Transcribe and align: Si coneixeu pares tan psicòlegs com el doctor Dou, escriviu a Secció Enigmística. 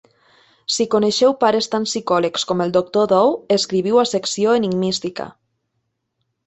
Si 0.75 0.87
coneixeu 0.95 1.35
pares 1.43 1.69
tan 1.75 1.85
psicòlegs 1.89 2.47
com 2.53 2.65
el 2.65 2.73
doctor 2.81 3.07
Dou, 3.15 3.37
escriviu 3.59 4.03
a 4.05 4.09
Secció 4.15 4.59
Enigmística. 4.63 5.31